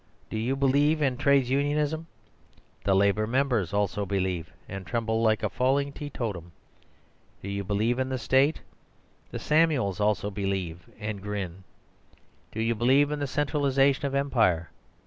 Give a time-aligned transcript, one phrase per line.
[0.31, 2.07] Do you believe in Trades Unionism?
[2.85, 6.53] The Labour Members also believe; and tremble like a falling teetotum.
[7.43, 8.61] Do you believe in the State?
[9.29, 11.63] The Samuels also believe, and grin.
[12.51, 14.71] Do you believe in the centralisation of Empire?